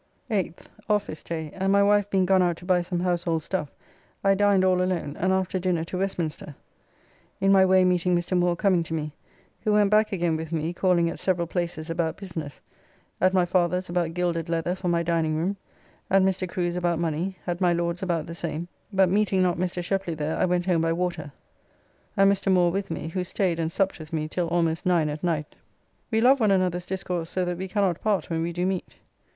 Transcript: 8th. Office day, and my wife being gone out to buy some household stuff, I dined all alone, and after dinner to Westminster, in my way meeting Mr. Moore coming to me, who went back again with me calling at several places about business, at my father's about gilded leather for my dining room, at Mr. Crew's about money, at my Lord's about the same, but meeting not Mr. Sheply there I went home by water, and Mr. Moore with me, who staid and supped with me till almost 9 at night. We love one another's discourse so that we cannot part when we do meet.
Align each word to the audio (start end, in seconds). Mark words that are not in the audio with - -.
8th. 0.31 0.61
Office 0.89 1.21
day, 1.21 1.51
and 1.53 1.71
my 1.71 1.83
wife 1.83 2.09
being 2.09 2.25
gone 2.25 2.41
out 2.41 2.57
to 2.57 2.65
buy 2.65 2.81
some 2.81 3.01
household 3.01 3.43
stuff, 3.43 3.69
I 4.23 4.33
dined 4.33 4.65
all 4.65 4.81
alone, 4.81 5.15
and 5.15 5.31
after 5.31 5.59
dinner 5.59 5.83
to 5.83 5.99
Westminster, 5.99 6.55
in 7.39 7.51
my 7.51 7.63
way 7.65 7.85
meeting 7.85 8.15
Mr. 8.15 8.35
Moore 8.35 8.55
coming 8.55 8.81
to 8.81 8.95
me, 8.95 9.11
who 9.63 9.73
went 9.73 9.91
back 9.91 10.11
again 10.11 10.35
with 10.37 10.51
me 10.51 10.73
calling 10.73 11.07
at 11.07 11.19
several 11.19 11.45
places 11.45 11.91
about 11.91 12.17
business, 12.17 12.59
at 13.21 13.31
my 13.31 13.45
father's 13.45 13.89
about 13.89 14.15
gilded 14.15 14.49
leather 14.49 14.73
for 14.73 14.87
my 14.87 15.03
dining 15.03 15.35
room, 15.35 15.55
at 16.09 16.23
Mr. 16.23 16.49
Crew's 16.49 16.75
about 16.75 16.97
money, 16.97 17.37
at 17.45 17.61
my 17.61 17.71
Lord's 17.71 18.01
about 18.01 18.25
the 18.25 18.33
same, 18.33 18.67
but 18.91 19.07
meeting 19.07 19.43
not 19.43 19.59
Mr. 19.59 19.83
Sheply 19.83 20.17
there 20.17 20.35
I 20.35 20.45
went 20.45 20.65
home 20.65 20.81
by 20.81 20.93
water, 20.93 21.31
and 22.17 22.31
Mr. 22.33 22.51
Moore 22.51 22.71
with 22.71 22.89
me, 22.89 23.09
who 23.09 23.23
staid 23.23 23.59
and 23.59 23.71
supped 23.71 23.99
with 23.99 24.11
me 24.11 24.27
till 24.27 24.47
almost 24.47 24.83
9 24.83 25.09
at 25.09 25.23
night. 25.23 25.55
We 26.09 26.21
love 26.21 26.39
one 26.39 26.49
another's 26.49 26.87
discourse 26.87 27.29
so 27.29 27.45
that 27.45 27.59
we 27.59 27.67
cannot 27.67 28.01
part 28.01 28.31
when 28.31 28.41
we 28.41 28.51
do 28.51 28.65
meet. 28.65 28.95